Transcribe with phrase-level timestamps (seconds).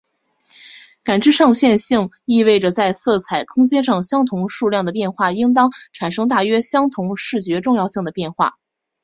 [1.03, 8.57] 感知上线性意味着在色彩空间上相同数量的变化应当产生大约相同视觉重要性的变化。